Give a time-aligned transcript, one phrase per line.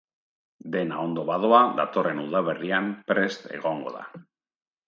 [0.75, 4.07] Dena ondo badoa, datorren udaberrian prest egongo da.